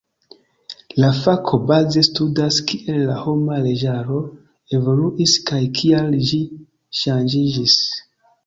La 1.01 1.09
fako 1.17 1.59
baze 1.71 2.03
studas, 2.07 2.57
kiel 2.71 2.97
la 3.11 3.19
homa 3.25 3.59
leĝaro 3.67 4.23
evoluis 4.79 5.37
kaj 5.51 5.63
kial 5.81 6.11
ĝi 6.31 6.41
ŝanĝiĝis. 7.03 7.79